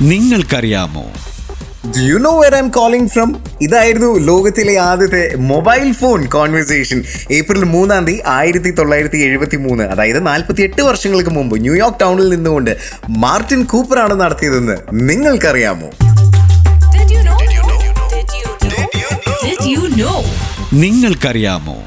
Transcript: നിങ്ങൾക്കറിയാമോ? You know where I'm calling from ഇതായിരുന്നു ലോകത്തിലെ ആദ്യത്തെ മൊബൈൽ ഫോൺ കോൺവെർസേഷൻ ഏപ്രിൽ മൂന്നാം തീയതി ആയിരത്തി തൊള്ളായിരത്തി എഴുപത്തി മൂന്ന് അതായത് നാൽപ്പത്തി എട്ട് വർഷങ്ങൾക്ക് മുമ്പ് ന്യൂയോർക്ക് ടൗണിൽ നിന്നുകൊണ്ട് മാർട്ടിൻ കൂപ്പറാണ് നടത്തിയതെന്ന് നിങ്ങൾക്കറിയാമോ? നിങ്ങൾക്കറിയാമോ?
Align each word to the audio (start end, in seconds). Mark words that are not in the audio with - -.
നിങ്ങൾക്കറിയാമോ? 0.00 1.02
You 2.00 2.16
know 2.18 2.38
where 2.38 2.54
I'm 2.54 2.68
calling 2.68 3.10
from 3.10 3.36
ഇതായിരുന്നു 3.62 4.18
ലോകത്തിലെ 4.18 4.78
ആദ്യത്തെ 4.78 5.36
മൊബൈൽ 5.36 5.92
ഫോൺ 5.92 6.26
കോൺവെർസേഷൻ 6.26 6.98
ഏപ്രിൽ 7.30 7.64
മൂന്നാം 7.64 8.04
തീയതി 8.04 8.22
ആയിരത്തി 8.28 8.70
തൊള്ളായിരത്തി 8.70 9.18
എഴുപത്തി 9.18 9.56
മൂന്ന് 9.56 9.84
അതായത് 9.84 10.26
നാൽപ്പത്തി 10.26 10.62
എട്ട് 10.62 10.82
വർഷങ്ങൾക്ക് 10.82 11.30
മുമ്പ് 11.30 11.62
ന്യൂയോർക്ക് 11.62 12.00
ടൗണിൽ 12.00 12.28
നിന്നുകൊണ്ട് 12.28 12.76
മാർട്ടിൻ 13.18 13.64
കൂപ്പറാണ് 13.64 14.20
നടത്തിയതെന്ന് 14.20 14.76
നിങ്ങൾക്കറിയാമോ? 14.92 15.90
നിങ്ങൾക്കറിയാമോ? 20.74 21.78